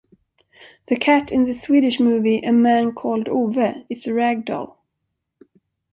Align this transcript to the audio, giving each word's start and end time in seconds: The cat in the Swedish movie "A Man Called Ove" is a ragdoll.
The 0.87 0.95
cat 0.95 1.31
in 1.31 1.43
the 1.43 1.53
Swedish 1.53 1.99
movie 1.99 2.41
"A 2.41 2.51
Man 2.51 2.91
Called 2.91 3.29
Ove" 3.29 3.83
is 3.87 4.07
a 4.07 4.09
ragdoll. 4.09 4.77